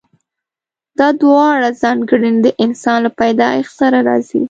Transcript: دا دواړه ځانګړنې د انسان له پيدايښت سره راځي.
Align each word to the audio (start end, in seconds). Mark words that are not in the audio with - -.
دا 0.99 1.07
دواړه 1.21 1.69
ځانګړنې 1.81 2.39
د 2.45 2.47
انسان 2.63 2.97
له 3.05 3.09
پيدايښت 3.19 3.73
سره 3.79 3.97
راځي. 4.07 4.39